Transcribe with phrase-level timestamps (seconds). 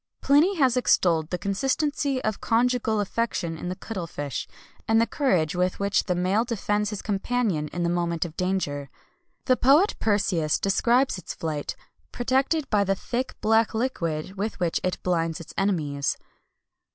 [0.19, 4.47] Pliny has extolled the constancy of conjugal affection in the cuttle fish,
[4.87, 8.83] and the courage with which the male defends his companion in the moment of danger.[XXI
[9.45, 11.75] 176] The poet Persius describes its flight,
[12.11, 16.17] protected by the thick, black liquid with which it blinds its enemies.